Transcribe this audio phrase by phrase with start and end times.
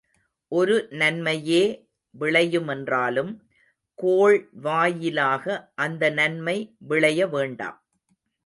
[0.51, 1.89] ஒரு நன்மையே
[2.19, 3.31] விளையுமென்றாலும்,
[3.99, 5.71] கோள் வாயிலாக
[5.75, 6.75] அந்த நன்மை
[6.79, 7.77] விளைய வேண்டாம்.